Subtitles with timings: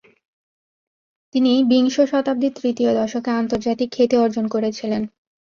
[1.35, 5.01] তিনি বিংশ শতাব্দীর তৃতীয় দশকে আন্তর্জাতিক খ্যাতি অর্জ্জন করেছিলেন।